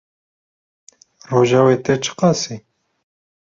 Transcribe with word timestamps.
Roja 1.31 1.61
wê 1.67 1.75
tê 1.85 1.95
çi 2.03 2.11
qasî? 2.19 2.55